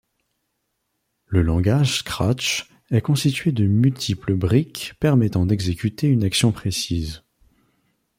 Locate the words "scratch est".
1.99-3.01